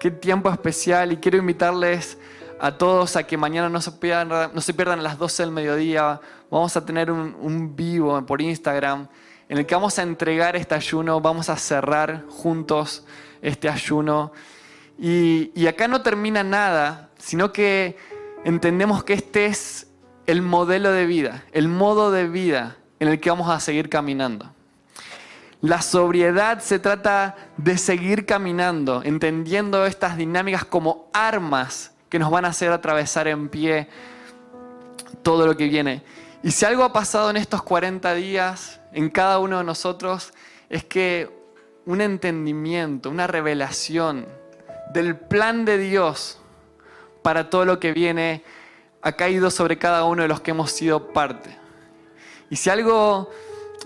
[0.00, 2.18] Qué tiempo especial y quiero invitarles
[2.58, 5.52] a todos a que mañana no se pierdan, no se pierdan a las 12 del
[5.52, 6.20] mediodía.
[6.50, 9.06] Vamos a tener un, vivo por Instagram
[9.50, 13.04] en el que vamos a entregar este ayuno, vamos a cerrar juntos
[13.42, 14.32] este ayuno.
[14.98, 17.96] Y, acá no termina nada, sino que
[18.44, 19.88] entendemos que este es
[20.26, 24.50] el modelo de vida, el modo de vida en el que vamos a seguir caminando.
[25.60, 32.44] La sobriedad se trata de seguir caminando, entendiendo estas dinámicas como armas que nos van
[32.44, 33.88] a hacer atravesar en pie
[35.22, 36.02] todo lo que viene.
[36.42, 40.32] Y si algo ha pasado en estos 40 días, en cada uno de nosotros,
[40.68, 41.30] es que
[41.84, 44.26] un entendimiento, una revelación
[44.92, 46.38] del plan de Dios
[47.22, 48.44] para todo lo que viene
[49.02, 51.56] ha caído sobre cada uno de los que hemos sido parte.
[52.50, 53.30] Y si algo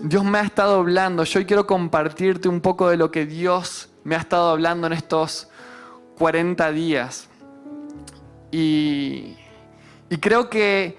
[0.01, 3.89] Dios me ha estado hablando, yo hoy quiero compartirte un poco de lo que Dios
[4.03, 5.49] me ha estado hablando en estos
[6.17, 7.29] 40 días.
[8.51, 9.37] Y,
[10.09, 10.97] y creo que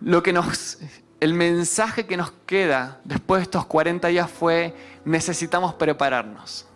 [0.00, 0.78] lo que nos,
[1.20, 4.74] el mensaje que nos queda después de estos 40 días fue
[5.04, 6.66] necesitamos prepararnos.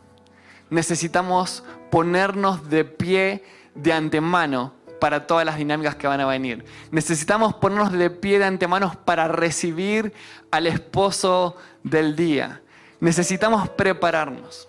[0.71, 3.45] Necesitamos ponernos de pie
[3.75, 6.65] de antemano para todas las dinámicas que van a venir.
[6.91, 10.13] Necesitamos ponernos de pie de antemano para recibir
[10.51, 12.63] al esposo del día.
[13.01, 14.69] Necesitamos prepararnos.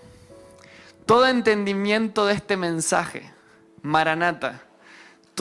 [1.05, 3.31] Todo entendimiento de este mensaje,
[3.81, 4.63] Maranata,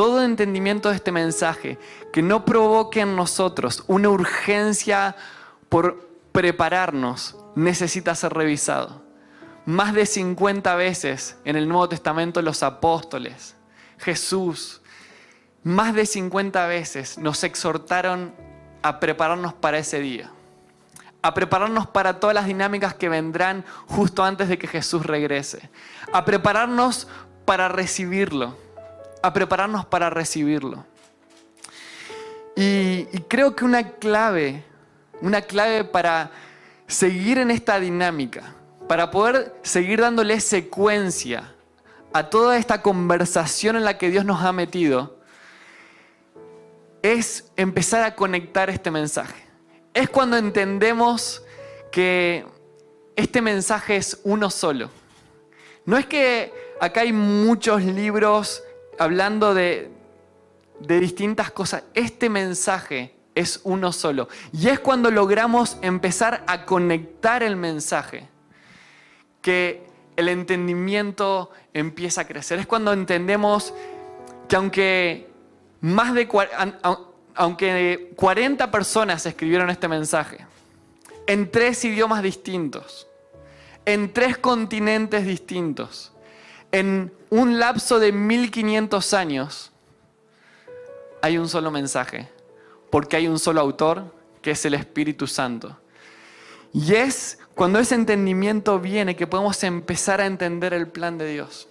[0.01, 1.79] todo entendimiento de este mensaje
[2.11, 5.15] que no provoque en nosotros una urgencia
[5.69, 9.03] por prepararnos, necesita ser revisado.
[9.67, 13.57] Más de 50 veces en el Nuevo Testamento los apóstoles,
[13.99, 14.81] Jesús,
[15.65, 18.35] más de 50 veces nos exhortaron
[18.81, 20.31] a prepararnos para ese día,
[21.21, 25.69] a prepararnos para todas las dinámicas que vendrán justo antes de que Jesús regrese,
[26.11, 27.07] a prepararnos
[27.45, 28.70] para recibirlo,
[29.23, 30.85] a prepararnos para recibirlo.
[32.57, 34.65] Y, creo que una clave,
[35.21, 36.31] una clave para
[36.87, 38.55] seguir en esta dinámica,
[38.89, 41.55] para poder seguir dándole secuencia
[42.13, 45.19] a toda esta conversación en la que Dios nos ha metido,
[47.03, 49.43] es empezar a conectar este mensaje.
[49.95, 51.43] Es cuando entendemos
[51.91, 52.45] que
[53.17, 54.91] este mensaje es uno solo.
[55.87, 58.63] No es que acá hay muchos libros
[59.01, 59.91] hablando de,
[60.81, 61.85] de distintas cosas.
[61.95, 64.29] Este mensaje es uno solo.
[64.53, 68.29] Y es cuando logramos empezar a conectar el mensaje
[69.41, 69.87] que
[70.17, 72.59] el entendimiento empieza a crecer.
[72.59, 73.73] Es cuando entendemos
[74.49, 75.31] que aunque
[75.81, 76.29] más de,
[77.35, 80.45] aunque 40 personas escribieron este mensaje,
[81.27, 83.09] en tres idiomas distintos,
[83.87, 86.13] en tres continentes distintos,
[86.73, 89.73] en un lapso de 1500 años,
[91.23, 92.29] hay un solo mensaje,
[92.91, 94.13] porque hay un solo autor,
[94.43, 95.79] que es el Espíritu Santo.
[96.73, 101.69] Y es cuando ese entendimiento viene que podemos empezar a entender el plan de Dios.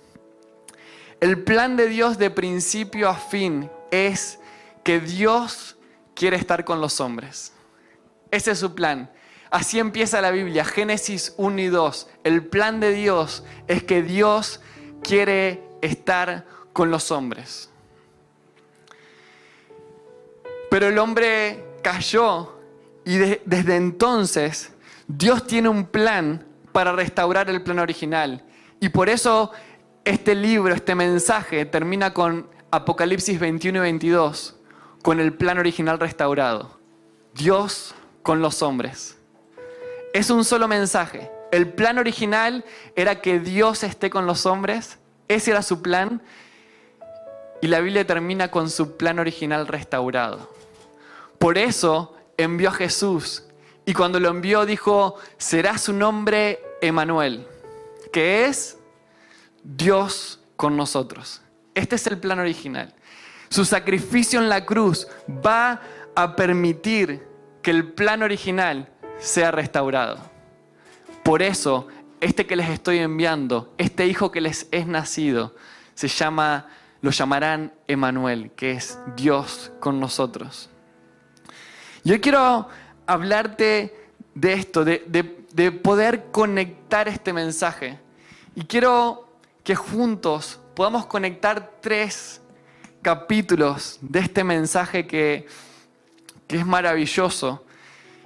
[1.19, 4.39] El plan de Dios de principio a fin es
[4.83, 5.77] que Dios
[6.15, 7.53] quiere estar con los hombres.
[8.31, 9.11] Ese es su plan.
[9.49, 12.07] Así empieza la Biblia, Génesis 1 y 2.
[12.23, 14.61] El plan de Dios es que Dios
[15.03, 17.69] quiere estar con los hombres.
[20.69, 22.59] Pero el hombre cayó
[23.05, 24.71] y desde entonces
[25.07, 28.43] Dios tiene un plan para restaurar el plan original.
[28.79, 29.51] Y por eso
[30.05, 34.55] este libro, este mensaje termina con Apocalipsis 21 y 22,
[35.01, 36.79] con el plan original restaurado.
[37.33, 39.17] Dios con los hombres.
[40.13, 41.31] Es un solo mensaje.
[41.51, 42.63] El plan original
[42.95, 44.99] era que Dios esté con los hombres.
[45.27, 46.21] Ese era su plan.
[47.61, 50.53] Y la Biblia termina con su plan original restaurado.
[51.39, 53.45] Por eso envió a Jesús.
[53.85, 57.47] Y cuando lo envió dijo, será su nombre Emanuel,
[58.13, 58.77] que es
[59.63, 61.41] Dios con nosotros.
[61.73, 62.93] Este es el plan original.
[63.49, 65.81] Su sacrificio en la cruz va
[66.15, 67.27] a permitir
[67.61, 70.28] que el plan original sea restaurado.
[71.23, 71.87] Por eso,
[72.21, 75.55] este que les estoy enviando, este hijo que les es nacido,
[75.95, 76.67] se llama,
[77.01, 80.69] lo llamarán Emanuel, que es Dios con nosotros.
[82.03, 82.67] Yo quiero
[83.05, 85.03] hablarte de esto, de,
[85.53, 87.99] de poder conectar este mensaje.
[88.55, 89.27] Y quiero
[89.63, 92.41] que juntos podamos conectar tres
[93.01, 95.47] capítulos de este mensaje que,
[96.47, 97.65] que es maravilloso.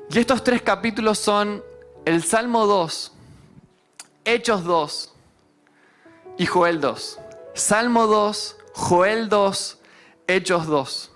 [0.09, 1.63] Y estos tres capítulos son
[2.05, 3.11] el Salmo 2,
[4.25, 5.13] Hechos 2
[6.38, 7.19] y Joel 2.
[7.53, 9.79] Salmo 2, Joel 2,
[10.27, 11.11] Hechos 2.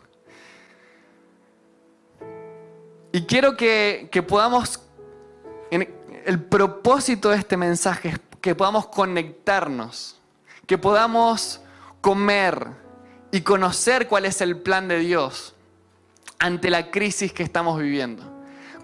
[3.14, 4.82] Y quiero que, que podamos,
[5.72, 10.20] el propósito de este mensaje es que podamos conectarnos,
[10.68, 11.62] que podamos
[12.02, 12.68] comer
[13.32, 15.56] y conocer cuál es el plan de Dios
[16.40, 18.37] ante la crisis que estamos viviendo.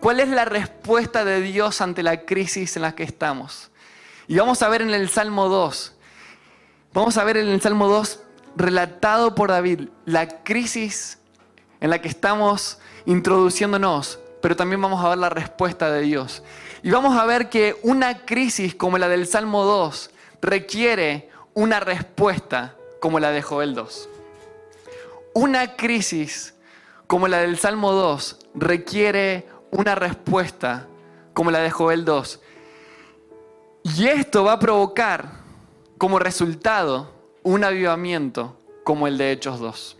[0.03, 3.71] ¿Cuál es la respuesta de Dios ante la crisis en la que estamos?
[4.27, 5.93] Y vamos a ver en el Salmo 2,
[6.91, 8.19] vamos a ver en el Salmo 2
[8.57, 11.19] relatado por David la crisis
[11.79, 16.43] en la que estamos introduciéndonos pero también vamos a ver la respuesta de Dios.
[16.81, 20.09] Y vamos a ver que una crisis como la del Salmo 2
[20.41, 24.09] requiere una respuesta como la de Joel 2.
[25.33, 26.55] Una crisis
[27.07, 30.87] como la del Salmo 2 requiere una respuesta
[31.33, 32.41] como la de Joel 2.
[33.83, 35.41] Y esto va a provocar
[35.97, 37.11] como resultado
[37.43, 39.97] un avivamiento como el de Hechos 2.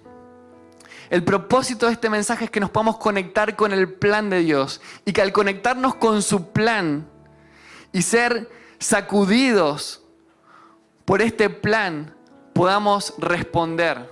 [1.09, 4.81] El propósito de este mensaje es que nos podamos conectar con el plan de Dios
[5.05, 7.07] y que al conectarnos con su plan
[7.91, 8.49] y ser
[8.79, 10.03] sacudidos
[11.05, 12.15] por este plan,
[12.53, 14.09] podamos responder,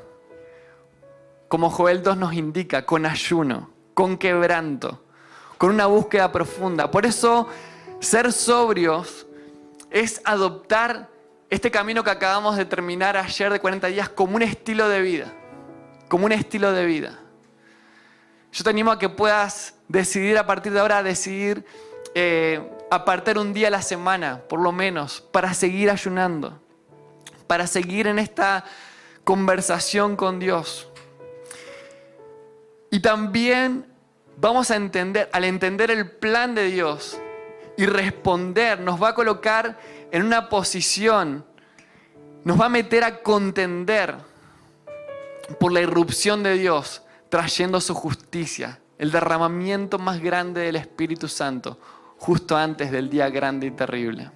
[1.48, 5.02] como Joel 2 nos indica, con ayuno, con quebranto,
[5.62, 6.90] con una búsqueda profunda.
[6.90, 7.48] Por eso,
[8.00, 9.28] ser sobrios
[9.92, 11.08] es adoptar
[11.52, 15.32] este camino que acabamos de terminar ayer de 40 días como un estilo de vida
[16.08, 17.20] como un estilo de vida.
[18.52, 21.64] Yo te animo a que puedas decidir a partir de ahora, decidir
[22.16, 26.60] eh, apartar un día a la semana, por lo menos, para seguir ayunando,
[27.46, 28.66] para seguir en esta
[29.24, 30.90] conversación con Dios.
[32.90, 33.91] Y también
[34.42, 37.18] vamos a entender, al entender el plan de Dios
[37.78, 39.78] y responder, nos va a colocar
[40.12, 41.46] en una posición,
[42.44, 44.18] nos va a meter a contender
[45.60, 51.80] por la irrupción de Dios, trayendo su justicia, el derramamiento más grande del Espíritu Santo,
[52.18, 54.32] justo antes del día grande y terrible.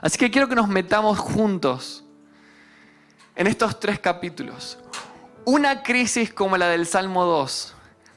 [0.00, 2.04] Así que quiero que nos metamos juntos
[3.34, 4.78] en estos tres capítulos.
[5.44, 7.75] Una crisis como la del Salmo 2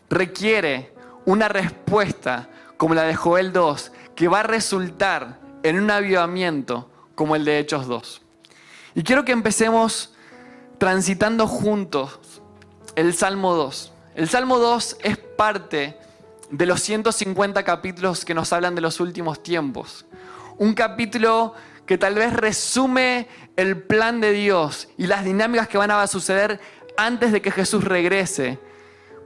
[0.09, 0.93] requiere
[1.25, 7.35] una respuesta como la de Joel 2, que va a resultar en un avivamiento como
[7.35, 8.21] el de Hechos 2.
[8.95, 10.13] Y quiero que empecemos
[10.77, 12.41] transitando juntos
[12.95, 13.93] el Salmo 2.
[14.15, 15.97] El Salmo 2 es parte
[16.49, 20.05] de los 150 capítulos que nos hablan de los últimos tiempos.
[20.57, 21.53] Un capítulo
[21.85, 26.59] que tal vez resume el plan de Dios y las dinámicas que van a suceder
[26.97, 28.59] antes de que Jesús regrese,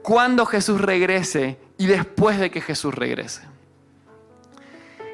[0.03, 3.41] cuando Jesús regrese y después de que Jesús regrese.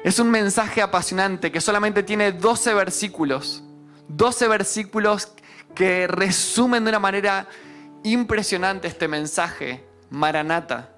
[0.04, 3.62] Es un mensaje apasionante que solamente tiene 12 versículos,
[4.08, 5.32] 12 versículos
[5.74, 7.46] que resumen de una manera
[8.02, 10.90] impresionante este mensaje, Maranata.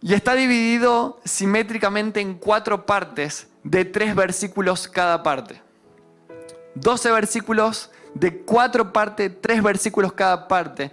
[0.00, 5.60] Y está dividido simétricamente en cuatro partes de tres versículos cada parte.
[6.74, 10.90] 12 versículos de cuatro partes, tres versículos cada parte.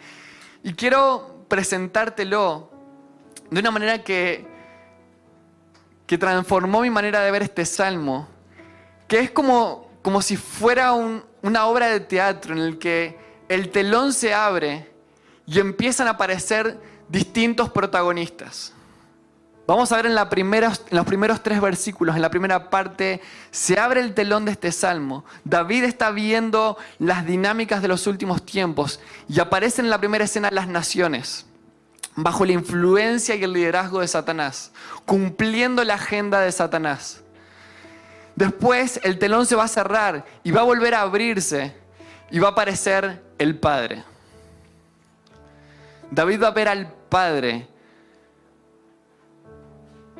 [0.61, 2.71] Y quiero presentártelo
[3.49, 4.45] de una manera que,
[6.07, 8.27] que transformó mi manera de ver este salmo,
[9.07, 13.17] que es como, como si fuera una obra de teatro en el que
[13.49, 14.89] el telón se abre
[15.45, 16.79] y empiezan a aparecer
[17.09, 18.73] distintos protagonistas.
[19.69, 23.21] Vamos a ver en, los primeros tres versículos, en la primera parte,
[23.51, 25.25] se abre el telón de este salmo.
[25.43, 30.49] David está viendo las dinámicas de los últimos tiempos y aparecen en la primera escena
[30.49, 31.45] las naciones,
[32.15, 34.71] bajo la influencia y el liderazgo de Satanás,
[35.05, 37.21] cumpliendo la agenda de Satanás.
[38.35, 41.75] Después el telón se va a cerrar y va a volver a abrirse
[42.31, 44.03] y va a aparecer el Padre.
[46.09, 47.67] David va a ver al Padre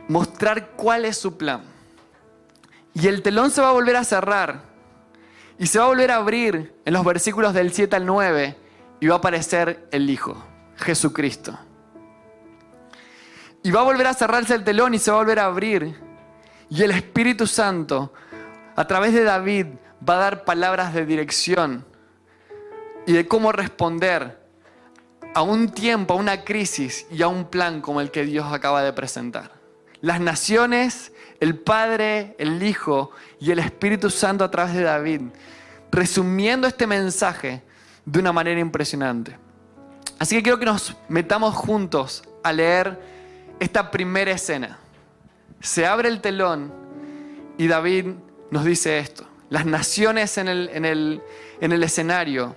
[0.10, 1.62] mostrar cuál es su plan.
[2.94, 4.64] Y el telón se va a volver a cerrar
[5.58, 8.58] y se va a volver a abrir en los versículos del 7 al 9
[9.00, 10.36] y va a aparecer el Hijo,
[10.78, 11.58] Jesucristo.
[13.64, 15.96] Y va a volver a cerrarse el telón y se va a volver a abrir.
[16.70, 18.12] Y el Espíritu Santo,
[18.76, 19.68] a través de David,
[20.08, 21.86] va a dar palabras de dirección
[23.06, 24.40] y de cómo responder
[25.36, 28.82] a un tiempo, a una crisis y a un plan como el que Dios acaba
[28.82, 29.59] de presentar.
[30.02, 35.22] Las naciones, el Padre, el Hijo y el Espíritu Santo a través de David,
[35.92, 37.62] resumiendo este mensaje
[38.06, 39.38] de una manera impresionante.
[40.18, 43.00] Así que quiero que nos metamos juntos a leer
[43.60, 44.80] esta primera escena.
[45.62, 46.72] Se abre el telón
[47.58, 48.08] y David
[48.52, 49.28] nos dice esto.
[49.50, 51.22] Las naciones en el, en el,
[51.60, 52.56] en el escenario.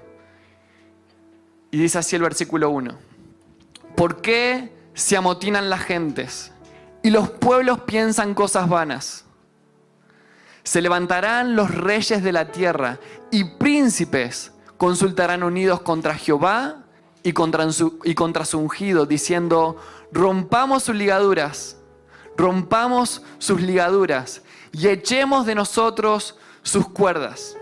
[1.70, 2.96] Y dice así el versículo 1.
[3.96, 6.51] ¿Por qué se amotinan las gentes?
[7.02, 9.24] Y los pueblos piensan cosas vanas.
[10.62, 12.98] Se levantarán los reyes de la tierra
[13.30, 16.84] y príncipes consultarán unidos contra Jehová
[17.22, 19.76] y contra, su, y contra su ungido, diciendo,
[20.12, 21.76] rompamos sus ligaduras,
[22.36, 24.42] rompamos sus ligaduras
[24.72, 27.56] y echemos de nosotros sus cuerdas.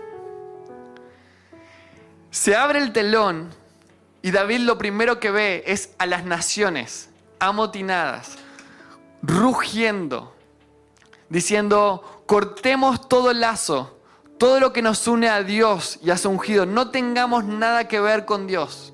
[2.29, 3.49] Se abre el telón
[4.21, 8.37] y David lo primero que ve es a las naciones amotinadas,
[9.21, 10.33] rugiendo,
[11.29, 13.97] diciendo, cortemos todo el lazo,
[14.37, 17.99] todo lo que nos une a Dios y a su ungido, no tengamos nada que
[17.99, 18.93] ver con Dios.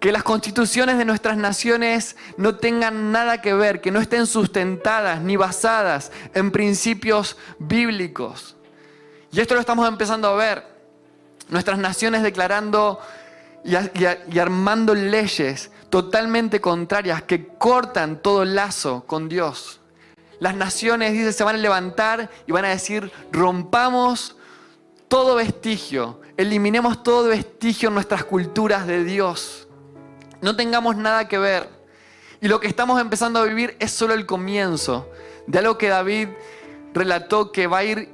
[0.00, 5.20] Que las constituciones de nuestras naciones no tengan nada que ver, que no estén sustentadas
[5.20, 8.56] ni basadas en principios bíblicos.
[9.30, 10.64] Y esto lo estamos empezando a ver.
[11.50, 12.98] Nuestras naciones declarando
[13.62, 19.80] y, y armando leyes totalmente contrarias que cortan todo lazo con Dios.
[20.38, 24.36] Las naciones, dice, se van a levantar y van a decir, rompamos
[25.08, 29.68] todo vestigio, eliminemos todo vestigio en nuestras culturas de Dios.
[30.40, 31.68] No tengamos nada que ver.
[32.40, 35.10] Y lo que estamos empezando a vivir es solo el comienzo
[35.46, 36.28] de algo que David
[36.94, 38.08] relató que va a ir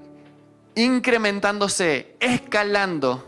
[0.75, 3.25] incrementándose, escalando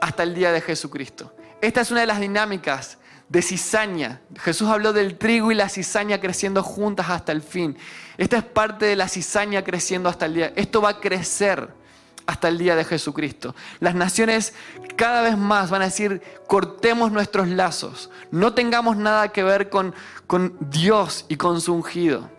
[0.00, 1.32] hasta el día de Jesucristo.
[1.62, 2.98] Esta es una de las dinámicas
[3.34, 4.20] de cizaña.
[4.36, 7.76] Jesús habló del trigo y la cizaña creciendo juntas hasta el fin.
[8.16, 10.52] Esta es parte de la cizaña creciendo hasta el día.
[10.54, 11.68] Esto va a crecer
[12.26, 13.56] hasta el día de Jesucristo.
[13.80, 14.54] Las naciones
[14.94, 19.96] cada vez más van a decir, cortemos nuestros lazos, no tengamos nada que ver con,
[20.28, 22.30] con Dios y con su ungido.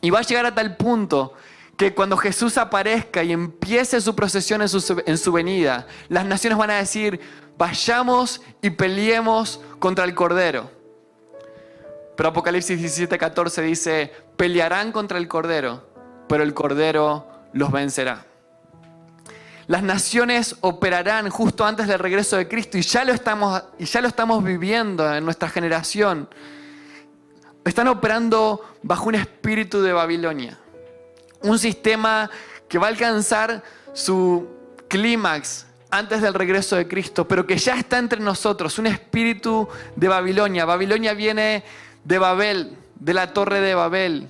[0.00, 1.34] Y va a llegar a tal punto
[1.76, 6.58] que cuando Jesús aparezca y empiece su procesión en su, en su venida, las naciones
[6.58, 7.20] van a decir,
[7.58, 10.70] vayamos y peleemos contra el Cordero.
[12.16, 15.86] Pero Apocalipsis 17:14 dice, pelearán contra el Cordero,
[16.28, 18.26] pero el Cordero los vencerá.
[19.66, 24.00] Las naciones operarán justo antes del regreso de Cristo y ya lo estamos, y ya
[24.00, 26.28] lo estamos viviendo en nuestra generación.
[27.64, 30.58] Están operando bajo un espíritu de Babilonia.
[31.42, 32.28] Un sistema
[32.68, 34.48] que va a alcanzar su
[34.88, 40.08] clímax antes del regreso de Cristo, pero que ya está entre nosotros, un espíritu de
[40.08, 40.64] Babilonia.
[40.64, 41.62] Babilonia viene
[42.02, 44.26] de Babel, de la torre de Babel.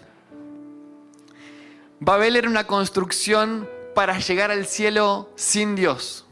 [2.00, 6.26] Babel era una construcción para llegar al cielo sin Dios.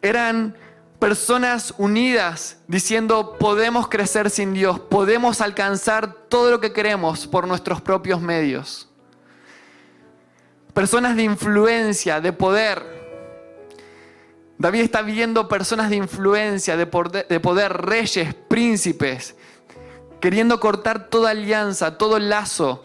[0.00, 0.56] Eran
[0.98, 7.82] personas unidas diciendo podemos crecer sin Dios, podemos alcanzar todo lo que queremos por nuestros
[7.82, 8.88] propios medios.
[10.72, 12.99] Personas de influencia, de poder,
[14.60, 19.34] David está viendo personas de influencia, de poder, reyes, príncipes,
[20.20, 22.84] queriendo cortar toda alianza, todo lazo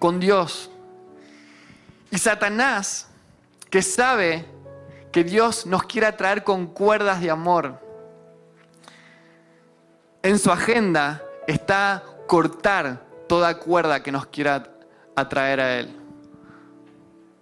[0.00, 0.68] con Dios.
[2.10, 3.06] Y Satanás,
[3.70, 4.44] que sabe
[5.12, 7.80] que Dios nos quiere atraer con cuerdas de amor,
[10.24, 14.68] en su agenda está cortar toda cuerda que nos quiera
[15.14, 15.96] atraer a Él.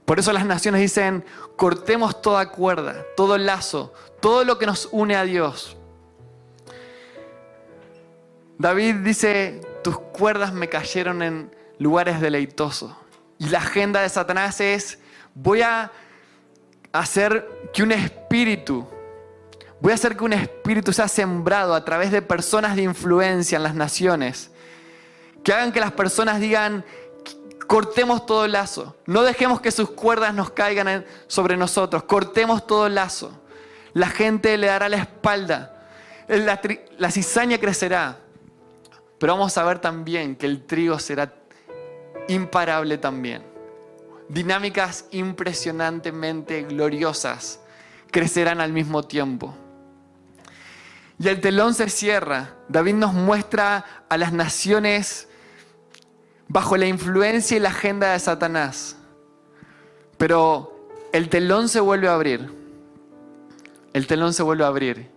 [0.05, 1.25] Por eso las naciones dicen,
[1.57, 5.77] cortemos toda cuerda, todo lazo, todo lo que nos une a Dios.
[8.59, 12.93] David dice, tus cuerdas me cayeron en lugares deleitosos.
[13.39, 14.99] Y la agenda de Satanás es,
[15.35, 15.91] voy a
[16.93, 18.87] hacer que un espíritu,
[19.81, 23.65] voy a hacer que un espíritu sea sembrado a través de personas de influencia en
[23.65, 24.51] las naciones,
[25.43, 26.85] que hagan que las personas digan,
[27.67, 32.87] cortemos todo el lazo, no dejemos que sus cuerdas nos caigan sobre nosotros, cortemos todo
[32.87, 33.41] el lazo.
[33.93, 35.89] La gente le dará la espalda,
[36.29, 38.19] la, cizaña crecerá,
[39.19, 41.33] pero vamos a ver también que el trigo será
[42.29, 43.43] imparable también.
[44.29, 47.61] Dinámicas impresionantemente gloriosas
[48.11, 49.55] crecerán al mismo tiempo.
[51.19, 52.55] Y el telón se cierra.
[52.69, 55.29] David nos muestra a las naciones
[56.49, 58.97] bajo la influencia y la agenda de Satanás.
[60.19, 62.53] Pero el telón se vuelve a abrir.
[63.93, 65.11] El telón se vuelve a abrir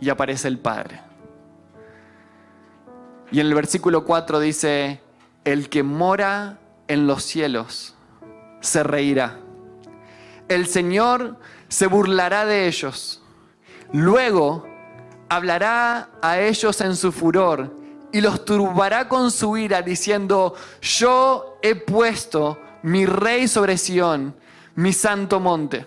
[0.00, 1.00] y aparece el Padre.
[3.30, 5.00] Y en el versículo 4 dice,
[5.44, 7.94] el que mora en los cielos
[8.60, 9.38] se reirá.
[10.48, 11.38] El Señor
[11.68, 13.22] se burlará de ellos.
[13.92, 14.66] Luego
[15.28, 17.81] hablará a ellos en su furor
[18.12, 24.34] y los turbará con su ira, diciendo, yo he puesto mi rey sobre Sión,
[24.74, 25.86] mi santo monte.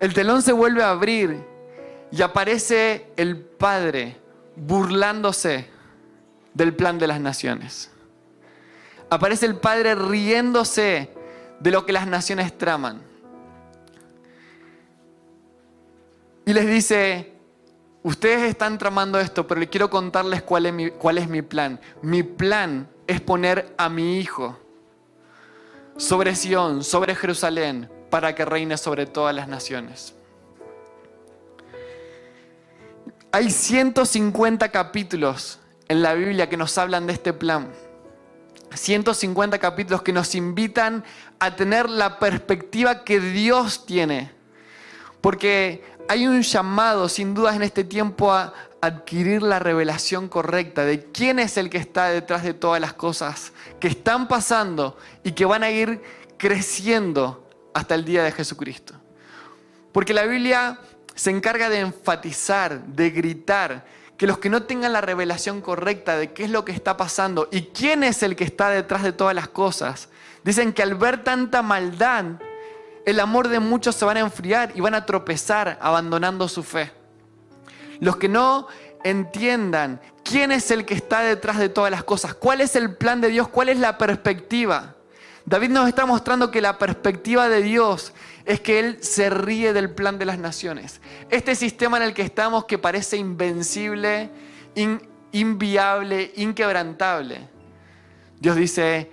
[0.00, 1.44] El telón se vuelve a abrir
[2.10, 4.16] y aparece el Padre
[4.56, 5.68] burlándose
[6.52, 7.90] del plan de las naciones.
[9.08, 11.10] Aparece el Padre riéndose
[11.60, 13.02] de lo que las naciones traman.
[16.44, 17.33] Y les dice,
[18.04, 21.80] ustedes están tramando esto, pero quiero contarles cuál es mi, cuál es mi plan.
[22.02, 24.60] Mi plan es poner a mi hijo
[25.96, 30.14] sobre Sión, sobre Jerusalén, para que reine sobre todas las naciones.
[33.32, 37.72] Hay 150 capítulos en la Biblia que nos hablan de este plan.
[38.72, 41.04] 150 capítulos que nos invitan
[41.38, 44.30] a tener la perspectiva que Dios tiene.
[45.20, 51.04] Porque hay un llamado, sin dudas, en este tiempo a adquirir la revelación correcta de
[51.10, 55.46] quién es el que está detrás de todas las cosas que están pasando y que
[55.46, 56.02] van a ir
[56.36, 58.94] creciendo hasta el día de Jesucristo.
[59.92, 60.80] Porque la Biblia
[61.14, 63.86] se encarga de enfatizar, de gritar,
[64.16, 67.48] que los que no tengan la revelación correcta de qué es lo que está pasando
[67.50, 70.08] y quién es el que está detrás de todas las cosas,
[70.44, 72.24] dicen que al ver tanta maldad,
[73.04, 76.92] el amor de muchos se van a enfriar y van a tropezar abandonando su fe.
[78.00, 78.66] Los que no
[79.04, 83.20] entiendan quién es el que está detrás de todas las cosas, cuál es el plan
[83.20, 84.94] de Dios, cuál es la perspectiva.
[85.46, 88.14] David nos está mostrando que la perspectiva de Dios
[88.46, 91.02] es que Él se ríe del plan de las naciones.
[91.28, 94.30] Este sistema en el que estamos que parece invencible,
[95.32, 97.48] inviable, inquebrantable.
[98.40, 99.10] Dios dice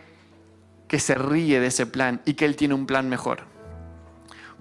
[0.87, 3.50] que se ríe de ese plan y que Él tiene un plan mejor.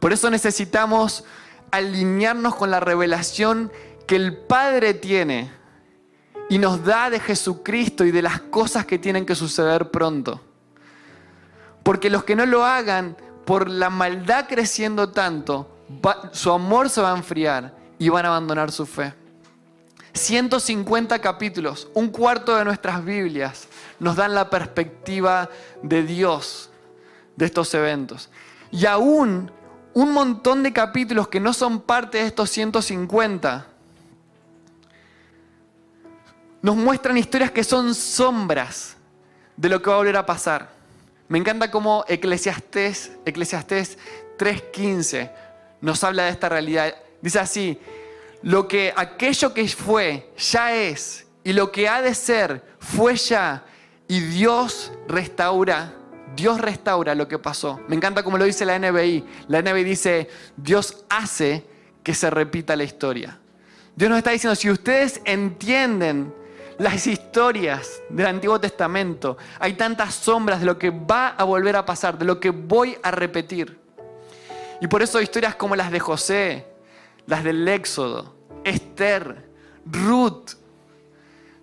[0.01, 1.25] Por eso necesitamos
[1.71, 3.71] alinearnos con la revelación
[4.07, 5.53] que el Padre tiene
[6.49, 10.41] y nos da de Jesucristo y de las cosas que tienen que suceder pronto.
[11.85, 15.77] Porque los que no lo hagan por la maldad creciendo tanto,
[16.33, 19.15] su amor se va a enfriar y van a abandonar su fe.
[20.13, 23.69] 150 capítulos, un cuarto de nuestras Biblias,
[24.01, 25.49] nos dan la perspectiva
[25.83, 26.71] de Dios
[27.37, 28.29] de estos eventos.
[28.73, 29.53] Y aún
[29.95, 33.67] un montón de capítulos que no son parte de estos 150
[36.63, 38.97] nos muestran historias que son sombras
[39.57, 40.71] de lo que va a volver a pasar.
[41.29, 43.99] Me encanta cómo Eclesiastés, Eclesiastés
[44.39, 45.31] 3.15
[45.81, 46.95] nos habla de esta realidad.
[47.23, 47.79] Dice así,
[48.43, 53.65] lo que aquello que fue ya es y lo que ha de ser fue ya
[54.09, 55.95] y Dios restaura,
[56.37, 57.81] Dios restaura lo que pasó.
[57.89, 59.25] Me encanta cómo lo dice la NBI.
[59.49, 61.65] La NBI dice, Dios hace
[62.03, 63.39] que se repita la historia.
[63.97, 66.33] Dios nos está diciendo, si ustedes entienden
[66.79, 71.85] las historias del Antiguo Testamento, hay tantas sombras de lo que va a volver a
[71.85, 73.79] pasar, de lo que voy a repetir.
[74.81, 76.67] Y por eso historias como las de José,
[77.27, 79.51] las del Éxodo, Esther,
[79.85, 80.53] Ruth,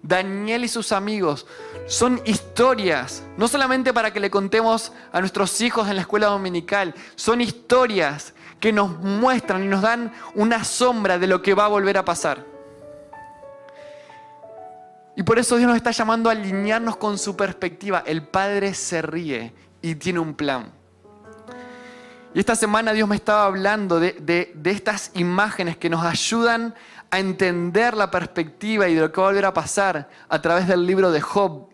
[0.07, 1.45] Daniel y sus amigos,
[1.87, 6.93] son historias, no solamente para que le contemos a nuestros hijos en la escuela dominical,
[7.15, 11.69] son historias que nos muestran y nos dan una sombra de lo que va a
[11.69, 12.43] volver a pasar.
[15.15, 18.03] Y por eso Dios nos está llamando a alinearnos con su perspectiva.
[18.05, 20.71] El Padre se ríe y tiene un plan.
[22.35, 24.13] Y esta semana Dios me estaba hablando de,
[24.53, 26.75] de, estas imágenes que nos ayudan
[27.09, 30.67] a entender la perspectiva y de lo que va a volver a pasar a través
[30.67, 31.69] del libro de Job.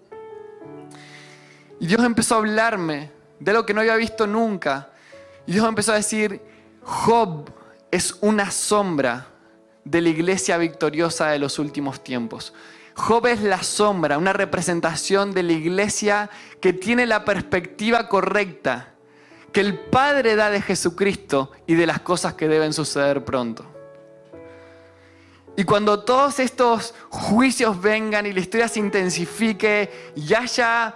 [1.79, 4.89] Y Dios empezó a hablarme de lo que no había visto nunca.
[5.45, 6.41] Y Dios empezó a decir,
[6.81, 7.51] Job
[7.91, 9.27] es una sombra
[9.83, 12.53] de la iglesia victoriosa de los últimos tiempos.
[12.95, 16.29] Job es la sombra, una representación de la iglesia
[16.61, 18.93] que tiene la perspectiva correcta
[19.51, 23.72] que el Padre da de Jesucristo y de las cosas que deben suceder pronto.
[25.55, 30.95] Y cuando todos estos juicios vengan y la historia se intensifique y haya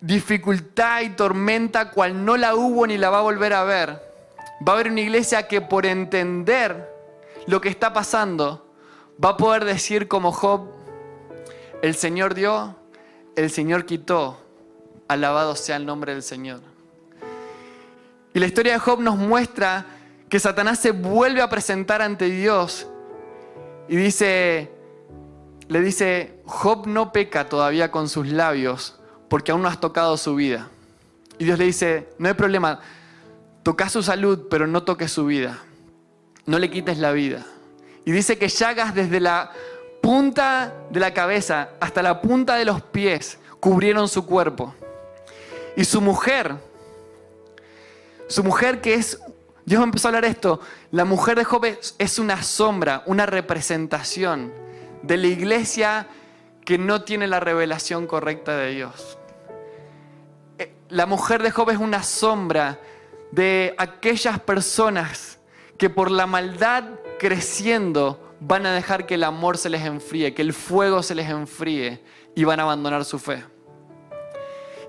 [0.00, 3.90] dificultad y tormenta cual no la hubo ni la va a volver a ver.
[4.66, 6.90] Va a haber una iglesia que por entender
[7.46, 8.72] lo que está pasando
[9.22, 10.68] va a poder decir como Job,
[11.82, 12.74] el Señor dio,
[13.36, 14.38] el Señor quitó,
[15.08, 16.60] alabado sea el nombre del Señor.
[18.32, 19.84] Y la historia de Job nos muestra
[20.30, 22.86] que Satanás se vuelve a presentar ante Dios
[23.88, 24.70] y dice,
[25.68, 30.34] le dice, Job no peca todavía con sus labios, porque aún no has tocado su
[30.34, 30.68] vida.
[31.38, 32.80] Y Dios le dice, no hay problema,
[33.62, 35.58] toca su salud, pero no toques su vida.
[36.46, 37.44] No le quites la vida.
[38.04, 39.52] Y dice que llagas desde la
[40.00, 44.74] punta de la cabeza hasta la punta de los pies cubrieron su cuerpo.
[45.76, 46.56] Y su mujer,
[48.28, 49.18] su mujer que es,
[49.64, 51.64] Dios empezó a hablar esto, la mujer de Job
[51.98, 54.52] es una sombra, una representación
[55.02, 56.08] de la iglesia
[56.64, 59.18] que no tiene la revelación correcta de Dios
[60.92, 62.78] la mujer de Job es una sombra
[63.30, 65.38] de aquellas personas
[65.78, 66.84] que por la maldad
[67.18, 71.30] creciendo van a dejar que el amor se les enfríe, que el fuego se les
[71.30, 73.42] enfríe y van a abandonar su fe.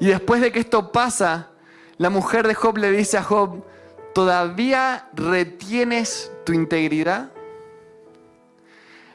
[0.01, 1.51] Y después de que esto pasa,
[1.97, 3.63] la mujer de Job le dice a Job,
[4.13, 7.32] ¿todavía retienes tu integridad?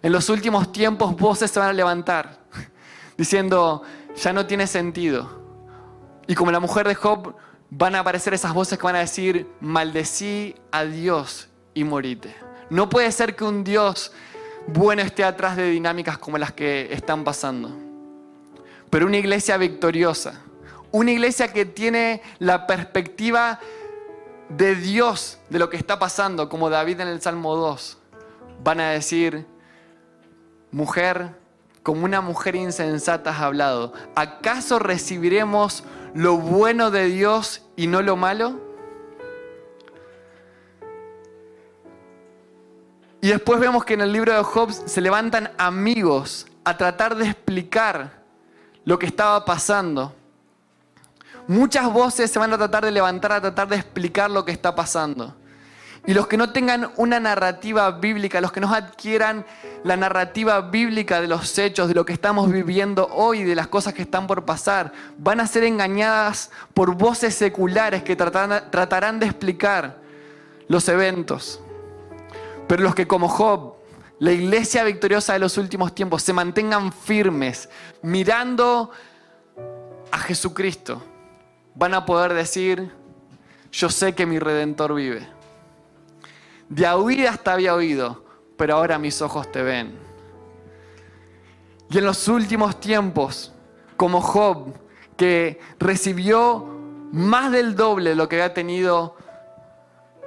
[0.02, 2.40] En los últimos tiempos voces se van a levantar
[3.16, 3.82] diciendo,
[4.16, 5.38] ya no tiene sentido
[6.28, 7.34] y como la mujer de Job,
[7.70, 12.34] van a aparecer esas voces que van a decir, maldecí a Dios y morite.
[12.68, 14.12] No puede ser que un Dios
[14.66, 17.74] bueno esté atrás de dinámicas como las que están pasando.
[18.90, 20.42] Pero una iglesia victoriosa,
[20.92, 23.58] una iglesia que tiene la perspectiva
[24.48, 27.98] de Dios de lo que está pasando, como David en el Salmo 2,
[28.62, 29.46] van a decir,
[30.70, 31.37] mujer,
[31.82, 35.84] como una mujer insensata has hablado, ¿acaso recibiremos
[36.14, 38.61] lo bueno de Dios y no lo malo?
[43.20, 47.24] Y después vemos que en el libro de Job se levantan amigos a tratar de
[47.24, 48.22] explicar
[48.84, 50.14] lo que estaba pasando.
[51.48, 54.74] Muchas voces se van a tratar de levantar a tratar de explicar lo que está
[54.74, 55.34] pasando.
[56.06, 59.44] Y los que no tengan una narrativa bíblica, los que no adquieran
[59.82, 63.94] la narrativa bíblica de los hechos, de lo que estamos viviendo hoy, de las cosas
[63.94, 69.98] que están por pasar, van a ser engañadas por voces seculares que tratarán, de explicar
[70.68, 71.61] los eventos.
[72.66, 73.74] Pero los que como Job,
[74.18, 77.70] la iglesia victoriosa de los últimos tiempos, se mantengan firmes,
[78.02, 78.90] mirando
[80.11, 81.02] a Jesucristo,
[81.78, 82.90] van a poder decir,
[83.70, 85.28] yo sé que mi redentor vive.
[86.68, 88.24] De oídas te había oído,
[88.56, 89.96] pero ahora mis ojos te ven.
[91.88, 93.54] Y en los últimos tiempos,
[93.96, 94.74] como Job,
[95.16, 96.66] que recibió
[97.12, 99.16] más del doble de lo que había tenido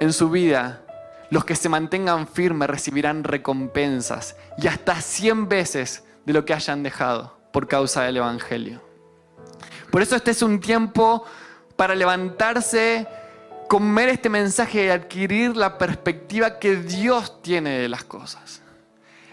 [0.00, 0.82] en su vida,
[1.28, 6.82] los que se mantengan firmes recibirán recompensas y hasta 100 veces de lo que hayan
[6.82, 8.91] dejado por causa del Evangelio.
[9.92, 11.24] Por eso este es un tiempo
[11.76, 13.06] para levantarse
[13.68, 18.62] comer este mensaje y adquirir la perspectiva que Dios tiene de las cosas.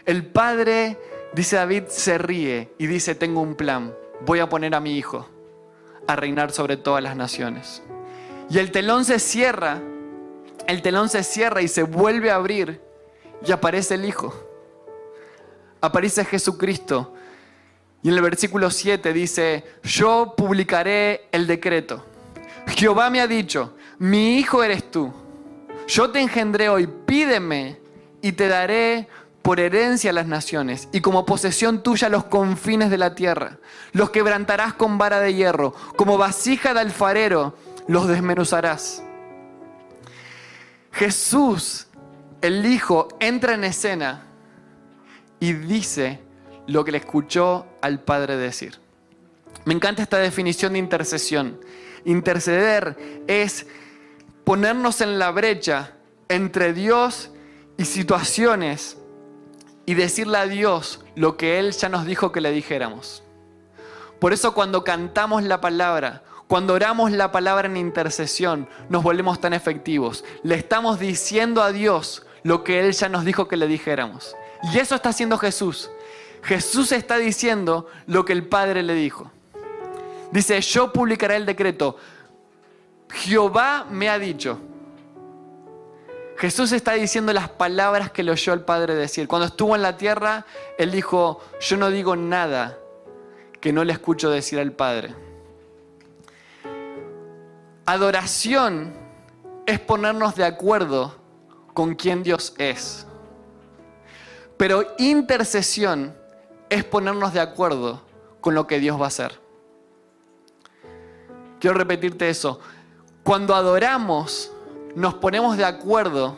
[0.06, 1.00] El Padre,
[1.34, 3.96] dice David, se ríe y dice, tengo un plan,
[4.26, 5.28] voy a poner a mi hijo
[6.06, 7.82] a reinar sobre todas las naciones.
[8.50, 9.82] Y el telón se cierra,
[10.68, 12.82] el telón se cierra y se vuelve a abrir
[13.46, 14.34] y aparece el Hijo.
[15.82, 17.14] Aparece Jesucristo.
[18.02, 22.06] Y en el versículo 7 dice, yo publicaré el decreto.
[22.68, 25.12] Jehová me ha dicho, mi hijo eres tú.
[25.88, 27.80] Yo te engendré hoy, pídeme
[28.22, 29.08] y te daré
[29.42, 33.58] por herencia a las naciones y como posesión tuya los confines de la tierra.
[33.92, 37.56] Los quebrantarás con vara de hierro, como vasija de alfarero
[37.88, 39.04] los desmenuzarás.
[40.92, 41.88] Jesús,
[42.42, 44.28] el Hijo, entra en escena
[45.40, 46.20] y dice
[46.70, 48.80] lo que le escuchó al Padre decir.
[49.66, 51.60] Me encanta esta definición de intercesión.
[52.06, 53.66] Interceder es
[54.44, 55.94] ponernos en la brecha
[56.28, 57.32] entre Dios
[57.78, 58.98] y situaciones
[59.86, 63.24] y decirle a Dios lo que Él ya nos dijo que le dijéramos.
[64.20, 69.54] Por eso cuando cantamos la palabra, cuando oramos la palabra en intercesión, nos volvemos tan
[69.54, 70.24] efectivos.
[70.44, 74.36] Le estamos diciendo a Dios lo que Él ya nos dijo que le dijéramos.
[74.72, 75.90] Y eso está haciendo Jesús.
[76.44, 79.32] Jesús está diciendo lo que el Padre le dijo.
[80.32, 81.98] Dice, yo publicaré el decreto.
[83.12, 84.60] Jehová me ha dicho.
[86.38, 89.28] Jesús está diciendo las palabras que le oyó el Padre decir.
[89.28, 90.46] Cuando estuvo en la tierra,
[90.78, 92.78] Él dijo, yo no digo nada
[93.60, 95.14] que no le escucho decir al Padre.
[97.86, 98.94] Adoración
[99.66, 101.16] es ponernos de acuerdo
[101.74, 103.06] con quién Dios es.
[104.58, 106.19] Pero intercesión
[106.70, 108.02] es ponernos de acuerdo
[108.42, 109.40] con lo que Dios va a hacer.
[111.60, 112.60] Quiero repetirte eso.
[113.24, 114.52] Cuando adoramos,
[114.96, 116.38] nos ponemos de acuerdo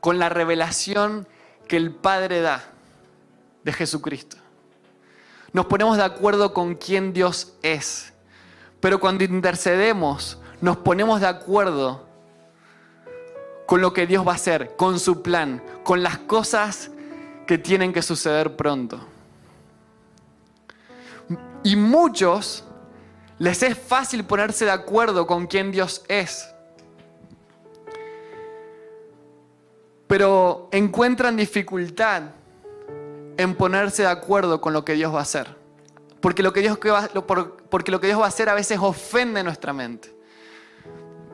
[0.00, 1.28] con la revelación
[1.66, 2.64] que el Padre da
[3.64, 4.36] de Jesucristo.
[5.52, 8.12] Nos ponemos de acuerdo con quién Dios es.
[8.80, 12.06] Pero cuando intercedemos, nos ponemos de acuerdo
[13.66, 16.90] con lo que Dios va a hacer, con su plan, con las cosas
[17.46, 19.00] que tienen que suceder pronto.
[21.62, 22.64] Y muchos
[23.38, 26.48] les es fácil ponerse de acuerdo con quién Dios es.
[30.06, 32.22] Pero encuentran dificultad
[33.36, 35.56] en ponerse de acuerdo con lo que Dios va a hacer.
[36.20, 40.12] Porque lo que Dios va, a hacer a veces ofende nuestra mente.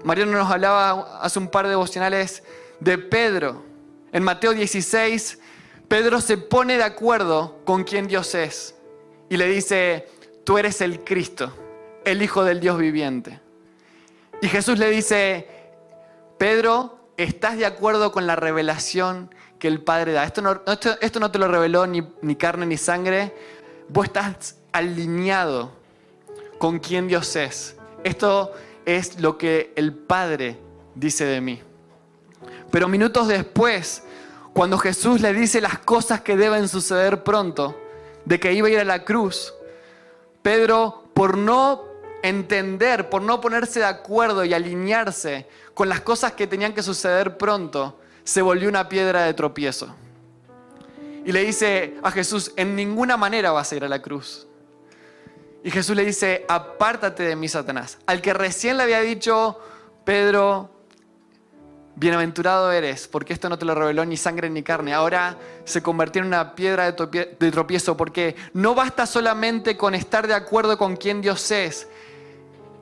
[0.03, 2.43] Mariano nos hablaba hace un par de devocionales
[2.81, 3.63] de Pedro.
[4.13, 5.39] En Mateo 16,
[5.89, 8.75] Pedro se pone de acuerdo con quién Dios es
[9.35, 10.07] y le dice,
[10.45, 11.53] tú eres el Cristo
[12.05, 13.41] el Hijo del Dios viviente.
[14.41, 15.49] Y Jesús le dice,
[16.39, 20.25] Pedro, ¿estás de acuerdo con la revelación que el Padre da?
[20.25, 20.61] Esto no,
[21.01, 23.35] esto, no te lo reveló ni, ni carne ni sangre.
[23.89, 25.73] Vos estás alineado
[26.59, 27.77] con quien Dios es.
[28.03, 28.53] Esto
[28.85, 30.59] es lo que el Padre
[30.95, 31.63] dice de mí.
[32.71, 34.03] Pero minutos después,
[34.53, 37.81] cuando Jesús le dice las cosas que deben suceder pronto,
[38.25, 39.55] de que iba a ir a la cruz,
[40.43, 41.85] Pedro, por no
[42.23, 47.37] entender, por no ponerse de acuerdo y alinearse con las cosas que tenían que suceder
[47.37, 49.95] pronto, se volvió una piedra de tropiezo.
[51.25, 54.47] Y le dice a Jesús, en ninguna manera vas a ir a la cruz.
[55.63, 57.99] Y Jesús le dice, apártate de mí, Satanás.
[58.07, 59.59] Al que recién le había dicho,
[60.05, 60.71] Pedro,
[61.97, 64.93] bienaventurado eres, porque esto no te lo reveló ni sangre ni carne.
[64.93, 70.35] Ahora se convirtió en una piedra de tropiezo, porque no basta solamente con estar de
[70.35, 71.89] acuerdo con quién Dios es,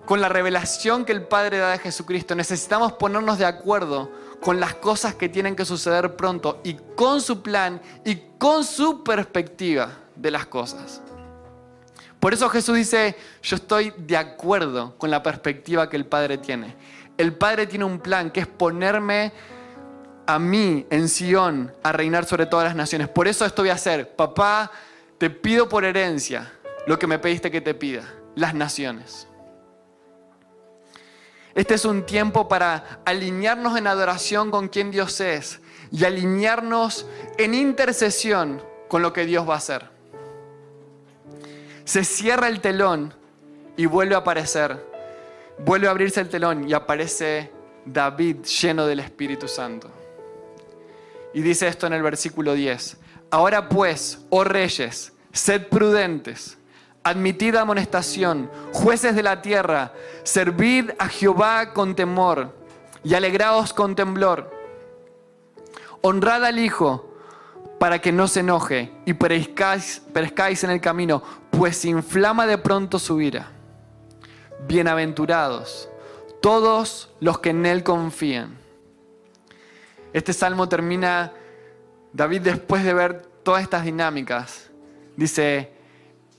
[0.06, 2.34] con la revelación que el Padre da de Jesucristo.
[2.34, 7.42] Necesitamos ponernos de acuerdo con las cosas que tienen que suceder pronto y con su
[7.42, 11.00] plan y con su perspectiva de las cosas.
[12.18, 16.76] Por eso Jesús dice, yo estoy de acuerdo con la perspectiva que el Padre tiene.
[17.22, 19.32] El Padre tiene un plan que es ponerme
[20.26, 23.06] a mí en Sion a reinar sobre todas las naciones.
[23.06, 24.16] Por eso esto voy a hacer.
[24.16, 24.72] Papá,
[25.18, 26.52] te pido por herencia
[26.84, 28.02] lo que me pediste que te pida,
[28.34, 29.28] las naciones.
[31.54, 35.60] Este es un tiempo para alinearnos en adoración con quien Dios es
[35.92, 37.06] y alinearnos
[37.38, 39.88] en intercesión con lo que Dios va a hacer.
[41.84, 43.14] Se cierra el telón
[43.76, 44.90] y vuelve a aparecer.
[45.58, 47.50] Vuelve a abrirse el telón y aparece
[47.84, 49.90] David lleno del Espíritu Santo.
[51.34, 52.98] Y dice esto en el versículo 10.
[53.30, 56.58] Ahora pues, oh reyes, sed prudentes
[57.04, 62.54] Admitid amonestación, jueces de la tierra, servid a Jehová con temor
[63.02, 64.48] y alegraos con temblor.
[66.00, 67.12] Honrad al Hijo
[67.80, 73.00] para que no se enoje y perezcáis, perezcáis en el camino, pues inflama de pronto
[73.00, 73.50] su ira.
[74.66, 75.88] Bienaventurados
[76.42, 78.58] todos los que en Él confían.
[80.12, 81.32] Este salmo termina,
[82.12, 84.70] David después de ver todas estas dinámicas,
[85.16, 85.72] dice,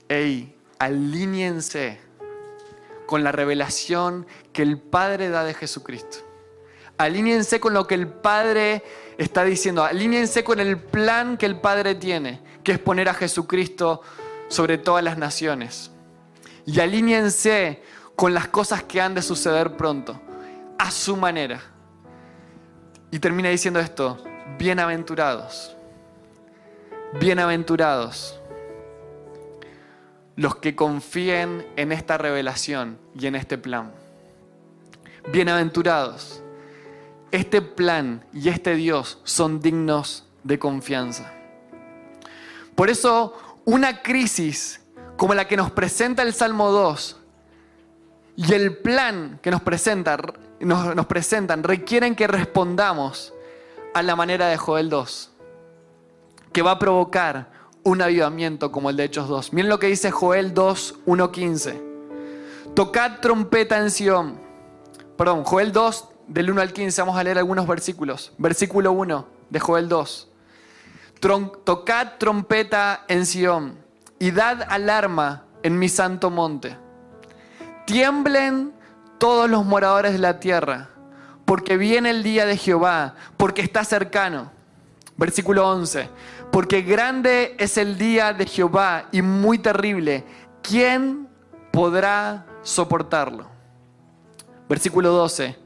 [0.08, 1.98] hey, alíñense
[3.06, 6.18] con la revelación que el Padre da de Jesucristo.
[6.96, 8.84] Alíñense con lo que el Padre
[9.18, 9.82] está diciendo.
[9.82, 14.02] Alíñense con el plan que el Padre tiene, que es poner a Jesucristo
[14.48, 15.90] sobre todas las naciones.
[16.66, 17.82] Y alíñense
[18.16, 20.20] con las cosas que han de suceder pronto,
[20.78, 21.60] a su manera.
[23.10, 24.22] Y termina diciendo esto,
[24.58, 25.76] bienaventurados,
[27.20, 28.40] bienaventurados
[30.36, 33.92] los que confíen en esta revelación y en este plan.
[35.32, 36.42] Bienaventurados.
[37.30, 41.32] Este plan y este Dios son dignos de confianza.
[42.74, 44.80] Por eso, una crisis
[45.16, 47.20] como la que nos presenta el Salmo 2
[48.36, 50.16] y el plan que nos, presenta,
[50.60, 53.32] nos, presentan requieren que respondamos
[53.94, 55.30] a la manera de Joel 2,
[56.52, 57.52] que va a provocar
[57.84, 59.52] un avivamiento como el de Hechos 2.
[59.52, 61.82] Miren lo que dice Joel 2, 1, 15.
[62.74, 64.40] Tocad trompeta en Sion.
[65.16, 68.32] Perdón, Joel 2, del 1 al 15, vamos a leer algunos versículos.
[68.38, 70.28] Versículo 1 de Joel 2.
[71.64, 73.78] tocad trompeta en Sion
[74.18, 76.83] y dad alarma en mi santo monte.
[77.84, 78.72] Tiemblen
[79.18, 80.88] todos los moradores de la tierra,
[81.44, 84.50] porque viene el día de Jehová, porque está cercano.
[85.16, 86.08] Versículo 11.
[86.50, 90.24] Porque grande es el día de Jehová y muy terrible.
[90.62, 91.28] ¿Quién
[91.70, 93.46] podrá soportarlo?
[94.68, 95.56] Versículo 12.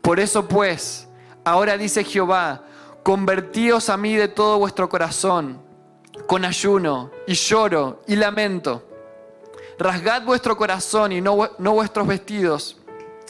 [0.00, 1.08] Por eso pues,
[1.44, 2.64] ahora dice Jehová,
[3.02, 5.60] convertíos a mí de todo vuestro corazón,
[6.26, 8.88] con ayuno y lloro y lamento.
[9.82, 12.76] Rasgad vuestro corazón y no, no vuestros vestidos,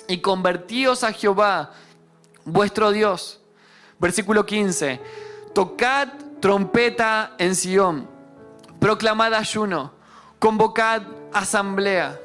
[0.07, 1.73] y convertíos a Jehová,
[2.45, 3.41] vuestro Dios.
[3.99, 5.01] Versículo 15.
[5.55, 6.09] Tocad
[6.41, 8.09] trompeta en Sión,
[8.79, 9.93] proclamad ayuno,
[10.39, 12.21] convocad asamblea.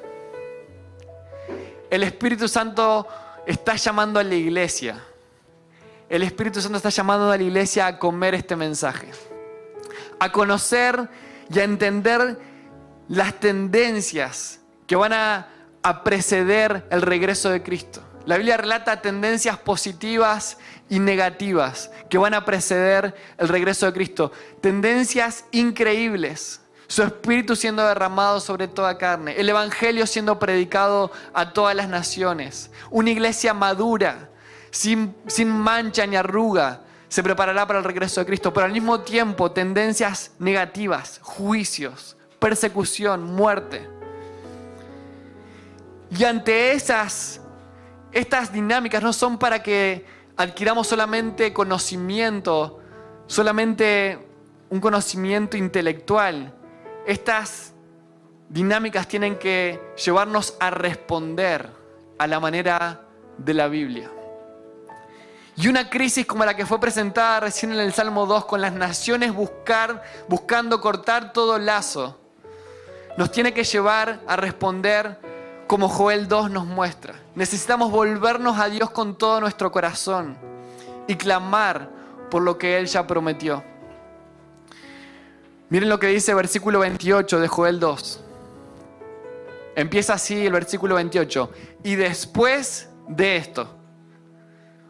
[1.90, 3.08] El Espíritu Santo
[3.46, 5.02] está llamando a la iglesia.
[6.10, 9.10] El Espíritu Santo está llamando a la iglesia a comer este mensaje,
[10.20, 11.10] a conocer
[11.50, 12.47] y a entender
[13.08, 15.50] las tendencias que van a,
[16.04, 18.04] preceder el regreso de Cristo.
[18.26, 20.58] La Biblia relata tendencias positivas
[20.89, 24.34] y negativas que van a preceder el regreso de Cristo.
[24.60, 26.60] Tendencias increíbles.
[26.88, 29.36] Su espíritu siendo derramado sobre toda carne.
[29.38, 32.70] El Evangelio siendo predicado a todas las naciones.
[32.89, 34.30] Una iglesia madura,
[34.72, 38.54] sin, sin mancha ni arruga, se preparará para el regreso de Cristo.
[38.54, 43.88] Pero al mismo tiempo tendencias negativas, juicios, persecución, muerte.
[46.10, 47.41] Y ante esas
[48.12, 50.06] estas dinámicas no son para que
[50.38, 52.80] adquiramos solamente conocimiento,
[53.28, 54.28] solamente
[54.69, 56.54] un conocimiento intelectual.
[57.06, 57.73] Estas
[58.50, 61.69] dinámicas tienen que llevarnos a responder
[62.17, 63.02] a la manera
[63.38, 64.10] de la Biblia.
[65.56, 68.73] Y una crisis como la que fue presentada recién en el Salmo 2 con las
[68.73, 72.19] naciones buscar, buscando cortar todo lazo,
[73.18, 75.20] nos tiene que llevar a responder
[75.68, 77.16] como Joel 2 nos muestra.
[77.36, 80.38] Necesitamos volvernos a Dios con todo nuestro corazón
[81.08, 81.90] y clamar
[82.30, 83.64] por lo que Él ya prometió.
[85.70, 88.24] Miren lo que dice el versículo 28 de Joel 2.
[89.76, 91.52] Empieza así el versículo 28.
[91.84, 93.76] Y después de esto,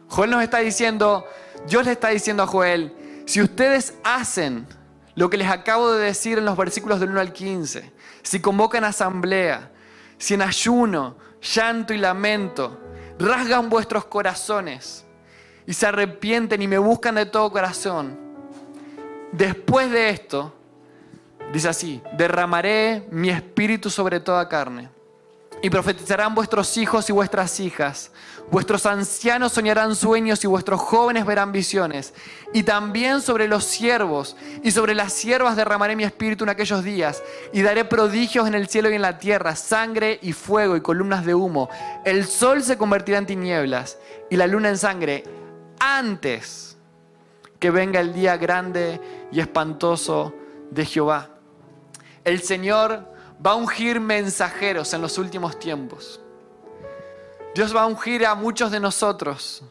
[0.08, 1.26] Joel nos está diciendo,
[1.66, 2.94] Dios le está diciendo a Joel,
[3.26, 4.66] si ustedes hacen
[5.14, 8.84] lo que les acabo de decir en los versículos del 1 al 15, si convocan
[8.84, 9.70] asamblea,
[10.18, 12.78] si en ayuno, llanto y lamento
[13.18, 15.04] rasgan vuestros corazones
[15.66, 18.18] y se arrepienten y me buscan de todo corazón,
[19.32, 20.54] después de esto,
[21.52, 24.88] dice así, derramaré mi espíritu sobre toda carne
[25.62, 28.12] y profetizarán vuestros hijos y vuestras hijas.
[28.50, 32.14] Vuestros ancianos soñarán sueños y vuestros jóvenes verán visiones.
[32.54, 37.22] Y también sobre los siervos y sobre las siervas derramaré mi espíritu en aquellos días.
[37.52, 41.26] Y daré prodigios en el cielo y en la tierra, sangre y fuego y columnas
[41.26, 41.68] de humo.
[42.06, 43.98] El sol se convertirá en tinieblas
[44.30, 45.24] y la luna en sangre
[45.78, 46.78] antes
[47.58, 50.34] que venga el día grande y espantoso
[50.70, 51.30] de Jehová.
[52.24, 53.04] El Señor
[53.44, 56.20] va a ungir mensajeros en los últimos tiempos.
[57.58, 59.64] Dios va a ungir a muchos de nosotros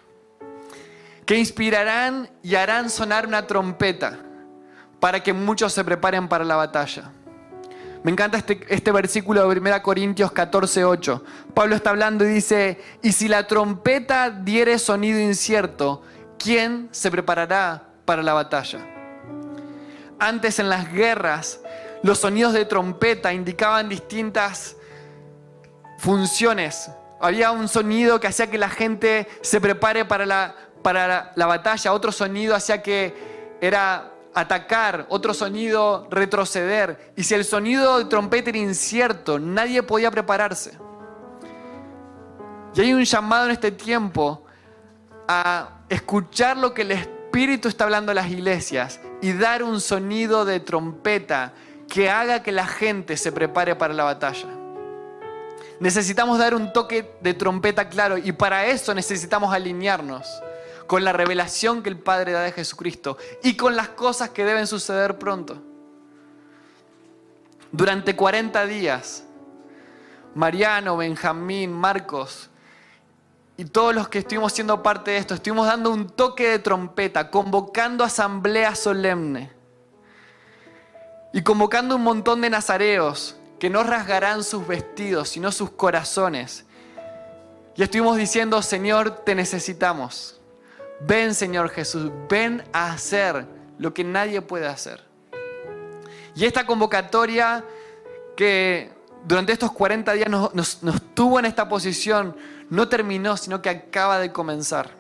[1.26, 4.20] que inspirarán y harán sonar una trompeta
[5.00, 7.14] para que muchos se preparen para la batalla.
[8.04, 11.24] Me encanta este, este versículo de 1 Corintios 14, 8.
[11.54, 16.02] Pablo está hablando y dice, y si la trompeta diere sonido incierto,
[16.38, 18.80] ¿quién se preparará para la batalla?
[20.20, 21.62] Antes en las guerras
[22.04, 24.76] los sonidos de trompeta indicaban distintas
[26.00, 31.46] funciones Había un sonido que hacía que la gente se prepare para la, para la,
[31.46, 37.14] batalla, otro sonido hacía que era atacar, otro sonido retroceder.
[37.16, 40.78] Y si el sonido de trompeta era incierto, nadie podía prepararse.
[42.76, 44.46] Y hay un llamado en este tiempo
[45.28, 50.46] a escuchar lo que el Espíritu está hablando a las iglesias y dar un sonido
[50.46, 51.54] de trompeta
[51.90, 54.57] que haga que la gente se prepare para la batalla.
[55.80, 60.28] Necesitamos dar un toque de trompeta claro y para eso necesitamos alinearnos
[60.88, 64.66] con la revelación que el Padre da de Jesucristo y con las cosas que deben
[64.66, 65.62] suceder pronto.
[67.72, 69.24] Durante 40 días,
[70.34, 72.50] Mariano, Benjamín, Marcos
[73.56, 77.30] y todos los que estuvimos siendo parte de esto, estuvimos dando un toque de trompeta,
[77.30, 79.52] convocando asamblea solemne
[81.34, 86.66] y convocando un montón de nazareos que no rasgarán sus vestidos, sino sus corazones.
[87.76, 90.40] Y estuvimos diciendo, Señor, te necesitamos.
[91.02, 93.46] Ven, Señor Jesús, ven a hacer
[93.78, 95.04] lo que nadie puede hacer.
[96.36, 97.64] Y esta convocatoria
[98.36, 98.92] que
[99.26, 102.36] durante estos 40 días nos, nos tuvo en esta posición,
[102.70, 104.92] no terminó, sino que acaba de comenzar.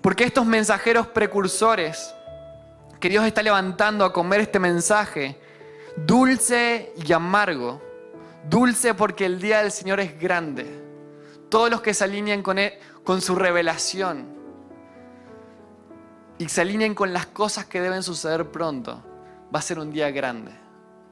[0.00, 2.14] Porque estos mensajeros precursores
[2.98, 5.38] que Dios está levantando a comer este mensaje,
[5.96, 7.80] dulce y amargo.
[8.48, 10.80] Dulce porque el día del Señor es grande.
[11.48, 12.72] Todos los que se alineen con, él,
[13.04, 14.40] con su revelación
[16.38, 19.02] y se alineen con las cosas que deben suceder pronto,
[19.54, 20.52] va a ser un día grande,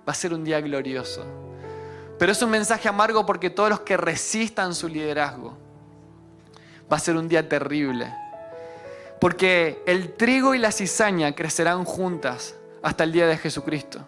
[0.09, 1.23] va a ser un día glorioso.
[2.19, 5.59] Pero es un mensaje amargo porque todos los que resistan su liderazgo,
[6.91, 8.11] va a ser un día terrible.
[9.21, 14.07] Porque el trigo y la cizaña crecerán juntas hasta el día de Jesucristo.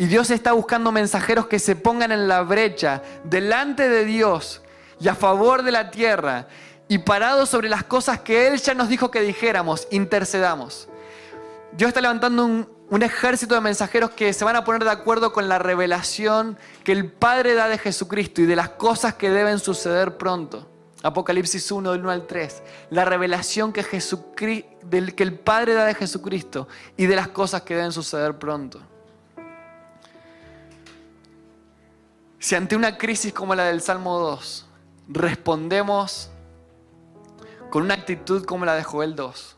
[0.00, 4.62] Y Dios está buscando mensajeros que se pongan en la brecha delante de Dios
[4.98, 6.46] y a favor de la tierra
[6.88, 10.88] y parados sobre las cosas que Él ya nos dijo que dijéramos, intercedamos.
[11.72, 15.50] Dios está levantando un, ejército de mensajeros que se van a poner de acuerdo con
[15.50, 20.16] la revelación que el Padre da de Jesucristo y de las cosas que deben suceder
[20.16, 20.66] pronto.
[21.02, 22.62] Apocalipsis 1, del 1 al 3.
[22.88, 23.84] La revelación que,
[24.82, 28.80] del, que el Padre da de Jesucristo y de las cosas que deben suceder pronto.
[32.40, 34.66] Si ante una crisis como la del Salmo 2
[35.08, 36.30] respondemos
[37.68, 39.56] con una actitud como la de Joel 2,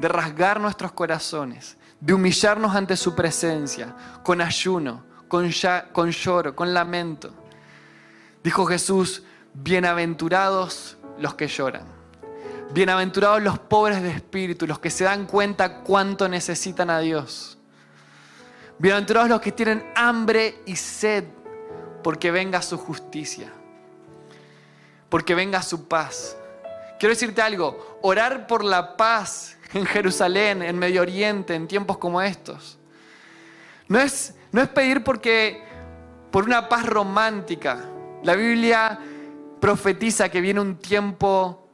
[0.00, 3.94] de rasgar nuestros corazones, de humillarnos ante su presencia,
[4.24, 5.48] con ayuno, con,
[5.92, 7.30] con lloro, con lamento,
[8.42, 9.22] dijo Jesús,
[9.54, 11.84] bienaventurados los que lloran.
[12.72, 17.56] Bienaventurados los pobres de espíritu, los que se dan cuenta cuánto necesitan a Dios.
[18.80, 21.24] Bienaventurados los que tienen hambre y sed,
[22.02, 23.52] porque venga su justicia,
[25.08, 26.36] porque venga su paz.
[26.98, 32.20] Quiero decirte algo, orar por la paz en Jerusalén, en Medio Oriente, en tiempos como
[32.20, 32.78] estos,
[33.88, 35.62] no es, no es pedir porque
[36.30, 37.84] por una paz romántica.
[38.22, 38.98] La Biblia
[39.60, 41.68] profetiza que viene un tiempo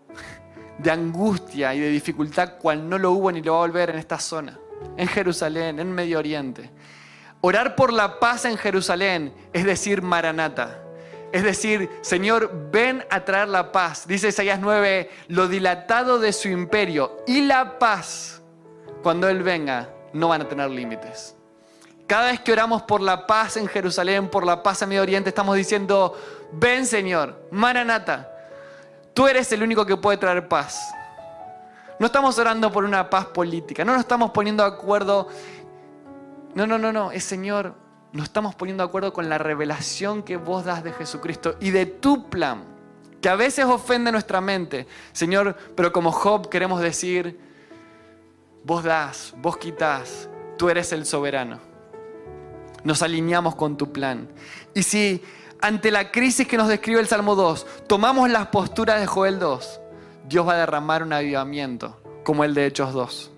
[0.78, 3.98] de angustia y de dificultad cual no lo hubo ni lo va a volver en
[3.98, 4.58] esta zona,
[4.96, 6.70] en Jerusalén, en Medio Oriente.
[7.46, 10.80] Orar por la paz en Jerusalén es decir, Maranata.
[11.30, 14.04] Es decir, Señor, ven a traer la paz.
[14.08, 18.42] Dice Isaías 9, lo dilatado de su imperio y la paz,
[19.00, 21.36] cuando Él venga, no van a tener límites.
[22.08, 25.28] Cada vez que oramos por la paz en Jerusalén, por la paz en Medio Oriente,
[25.28, 26.20] estamos diciendo,
[26.50, 28.28] ven Señor, Maranata,
[29.14, 30.80] tú eres el único que puede traer paz.
[32.00, 35.28] No estamos orando por una paz política, no nos estamos poniendo de acuerdo.
[36.56, 37.74] No, no, no, no, es Señor,
[38.12, 41.86] nos estamos poniendo de acuerdo con la revelación que vos das de Jesucristo y de
[41.86, 42.64] tu plan,
[43.20, 44.88] que a veces ofende nuestra mente.
[45.12, 47.38] Señor, pero como Job queremos decir,
[48.64, 50.28] vos das, vos quitas,
[50.58, 51.76] tú eres el soberano
[52.86, 54.28] nos alineamos con tu plan.
[54.72, 55.22] Y si
[55.60, 59.80] ante la crisis que nos describe el Salmo 2, tomamos las posturas de Joel 2,
[60.28, 63.32] Dios va a derramar un avivamiento como el de Hechos 2.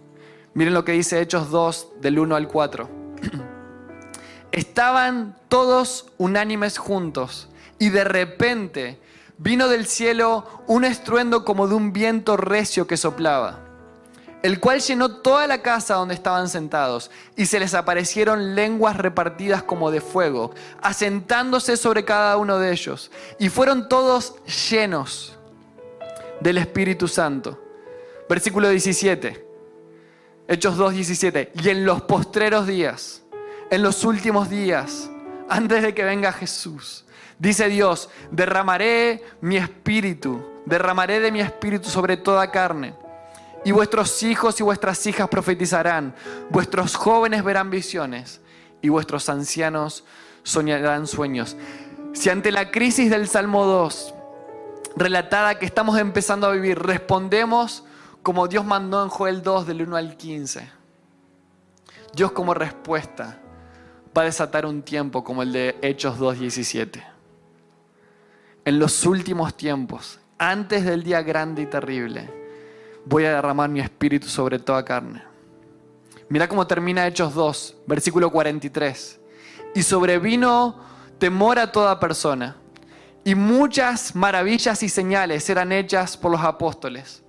[0.55, 2.98] Miren lo que dice Hechos 2 del 1 al 4.
[4.53, 7.49] Estaban todos unánimes juntos
[7.79, 8.99] y de repente
[9.39, 13.69] vino del cielo un estruendo como de un viento recio que soplaba
[14.43, 19.63] el cual llenó toda la casa donde estaban sentados, y se les aparecieron lenguas repartidas
[19.63, 24.37] como de fuego, asentándose sobre cada uno de ellos, y fueron todos
[24.71, 25.37] llenos
[26.41, 27.61] del Espíritu Santo.
[28.29, 29.48] Versículo 17,
[30.51, 33.23] Hechos 2, 17, y en los postreros días,
[33.71, 35.11] en los últimos días,
[35.47, 37.05] antes de que venga Jesús.
[37.39, 42.95] Dice Dios, derramaré mi espíritu, derramaré de mi espíritu sobre toda carne.
[43.63, 46.15] Y vuestros hijos y vuestras hijas profetizarán,
[46.49, 48.41] vuestros jóvenes verán visiones
[48.81, 50.05] y vuestros ancianos
[50.45, 51.59] soñarán sueños.
[52.15, 54.15] Si ante la crisis del Salmo 2,
[54.97, 57.85] relatada que estamos empezando a vivir, respondemos
[58.23, 60.71] como Dios mandó en Joel 2 del 1 al 15,
[62.15, 63.39] Dios como respuesta
[64.17, 67.03] va a desatar un tiempo como el de Hechos 2.17.
[68.65, 72.31] En los últimos tiempos, antes del día grande y terrible,
[73.05, 75.23] voy a derramar mi espíritu sobre toda carne.
[76.29, 79.21] Mira cómo termina Hechos 2, versículo 43.
[79.75, 80.79] Y sobrevino
[81.19, 82.57] temor a toda persona.
[83.25, 87.23] Y muchas maravillas y señales eran hechas por los apóstoles.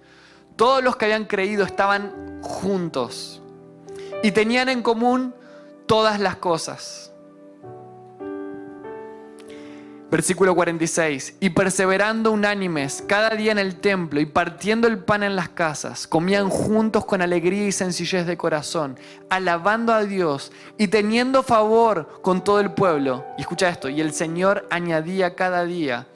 [0.60, 3.42] Todos los que habían creído estaban juntos
[4.22, 5.34] y tenían en común
[5.88, 7.10] todas las cosas
[10.12, 11.36] Versículo 46.
[11.40, 16.08] Y perseverando unánimes cada día en el templo y partiendo el pan en las casas,
[16.08, 18.98] comían juntos con alegría y sencillez de corazón,
[19.30, 23.24] alabando a Dios y teniendo favor con todo el pueblo.
[23.38, 26.08] Y escucha esto, y el Señor añadía cada día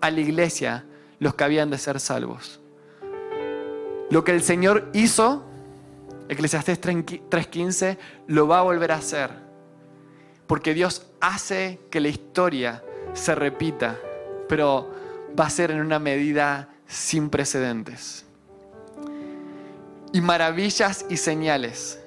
[0.00, 0.84] a la iglesia
[1.18, 2.60] los que habían de ser salvos.
[4.14, 5.42] Lo que el Señor hizo,
[6.28, 7.98] Eclesiastés 3:15,
[8.28, 9.30] lo va a volver a hacer.
[10.46, 13.98] Porque Dios hace que la historia se repita,
[14.48, 14.88] pero
[15.36, 18.24] va a ser en una medida sin precedentes.
[20.12, 21.98] Y maravillas y señales.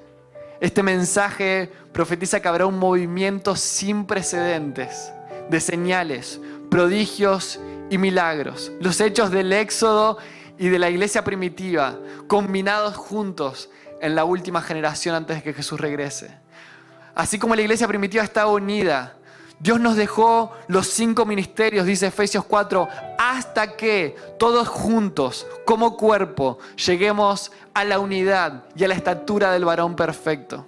[0.62, 5.12] Este mensaje profetiza que habrá un movimiento sin precedentes
[5.50, 6.40] de señales,
[6.70, 8.72] prodigios y milagros.
[8.80, 10.16] Los hechos del Éxodo
[10.58, 15.80] y de la iglesia primitiva combinados juntos en la última generación antes de que Jesús
[15.80, 16.36] regrese.
[17.14, 19.18] Así como la iglesia primitiva está unida
[19.60, 22.88] Dios nos dejó los cinco ministerios, dice Efesios 4,
[23.18, 29.64] hasta que todos juntos, como cuerpo, lleguemos a la unidad y a la estatura del
[29.64, 30.64] varón perfecto.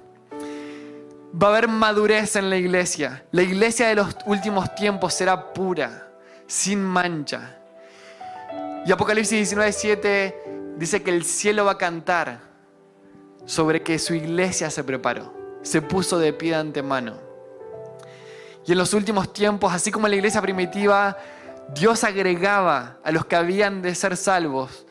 [1.41, 3.25] Va a haber madurez en la iglesia.
[3.31, 6.09] La iglesia de los últimos tiempos será pura,
[6.49, 7.60] sin mancha.
[8.87, 10.35] Y Apocalipsis 19:7
[10.77, 12.41] dice que el cielo va a cantar
[13.45, 17.19] sobre que su iglesia se preparó, se puso de pie de antemano.
[18.67, 21.17] Y en los últimos tiempos, así como en la iglesia primitiva,
[21.75, 24.87] Dios agregaba a los que habían de ser salvos.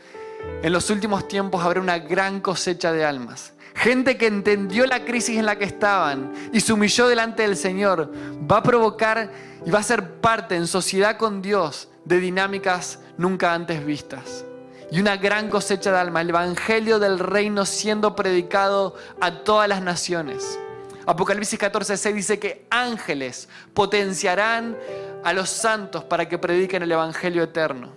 [0.62, 3.54] En los últimos tiempos habrá una gran cosecha de almas.
[3.74, 8.12] Gente que entendió la crisis en la que estaban y se humilló delante del Señor,
[8.50, 9.32] va a provocar
[9.66, 14.44] y va a ser parte en sociedad con Dios de dinámicas nunca antes vistas.
[14.92, 19.84] Y una gran cosecha de almas, el Evangelio del Reino siendo predicado a todas las
[19.84, 20.60] naciones.
[21.06, 24.76] Apocalipsis 14:6 dice que ángeles potenciarán
[25.24, 27.92] a los santos para que prediquen el Evangelio eterno.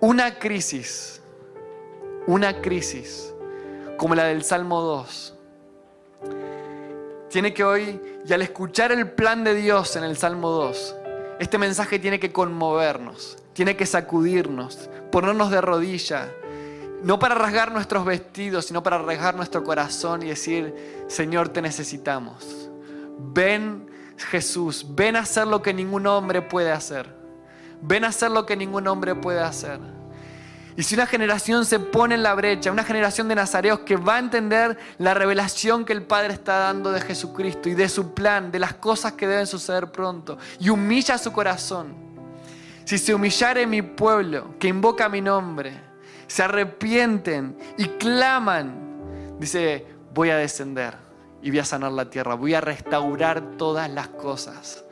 [0.00, 1.22] Una crisis,
[2.26, 3.32] una crisis
[3.96, 5.34] como la del Salmo 2,
[7.30, 10.96] tiene que hoy, y al escuchar el plan de Dios en el Salmo 2,
[11.38, 16.32] este mensaje tiene que conmovernos, tiene que sacudirnos, ponernos de rodilla,
[17.02, 22.70] no para rasgar nuestros vestidos, sino para rasgar nuestro corazón y decir, Señor, te necesitamos.
[23.18, 27.14] Ven Jesús, ven a hacer lo que ningún hombre puede hacer.
[27.82, 29.78] Ven a hacer lo que ningún hombre puede hacer.
[30.76, 34.16] Y si una generación se pone en la brecha, una generación de nazareos que va
[34.16, 38.52] a entender la revelación que el Padre está dando de Jesucristo y de su plan,
[38.52, 41.94] de las cosas que deben suceder pronto, y humilla su corazón.
[42.84, 45.80] Si se humillare mi pueblo, que invoca mi nombre,
[46.26, 50.94] se arrepienten y claman, dice, voy a descender
[51.42, 54.85] y voy a sanar la tierra, voy a restaurar todas las cosas.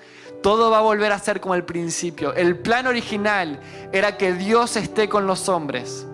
[0.44, 2.34] Todo va a volver a ser como el principio.
[2.34, 3.58] El plan original
[3.92, 6.06] era que Dios esté con los hombres.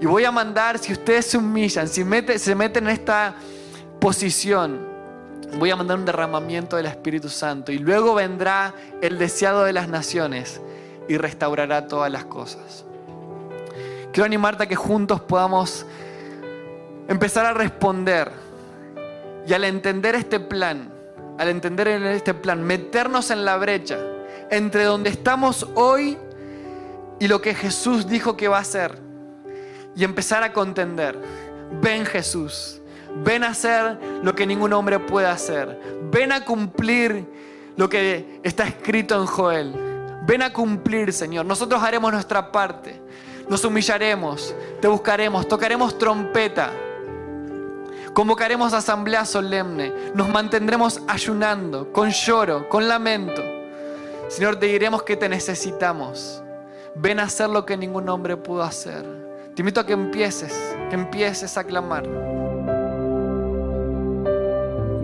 [0.00, 2.04] Y voy a mandar, si ustedes se humillan, si
[2.38, 3.34] se meten en esta
[3.98, 4.78] posición,
[5.58, 7.72] voy a mandar un derramamiento del Espíritu Santo.
[7.72, 10.60] Y luego vendrá el deseado de las naciones
[11.08, 12.84] y restaurará todas las cosas.
[14.12, 15.84] Quiero animarte a que juntos podamos
[17.08, 18.30] empezar a responder
[19.44, 20.95] y al entender este plan,
[21.38, 23.98] al entender este plan, meternos en la brecha
[24.50, 26.18] entre donde estamos hoy
[27.18, 28.98] y lo que Jesús dijo que va a hacer
[29.94, 31.18] y empezar a contender.
[31.80, 32.80] Ven Jesús,
[33.24, 35.78] ven a hacer lo que ningún hombre puede hacer,
[36.10, 37.26] ven a cumplir
[37.76, 39.74] lo que está escrito en Joel,
[40.26, 43.02] ven a cumplir Señor, nosotros haremos nuestra parte.
[43.48, 46.72] Nos humillaremos, te buscaremos, tocaremos trompeta.
[48.16, 49.92] Convocaremos asamblea solemne.
[50.14, 53.42] Nos mantendremos ayunando, con lloro, con lamento.
[54.28, 56.42] Señor, te diremos que te necesitamos.
[56.94, 59.04] Ven a hacer lo que ningún hombre pudo hacer.
[59.54, 60.54] Te invito a que empieces,
[60.88, 62.08] que empieces a clamar.